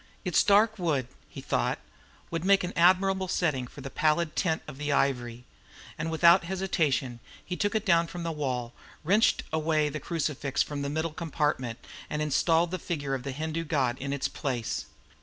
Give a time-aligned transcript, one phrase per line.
[0.25, 1.77] Its dark wood, he thought,
[2.31, 5.43] would make an admirable setting to the pallid tint of the ivory;
[5.95, 10.81] and without hesitation he took it down from the wall, wrenched away the crucifix from
[10.81, 11.77] the middle compartment,
[12.09, 14.87] and installed the figure of the Hindu god in its place.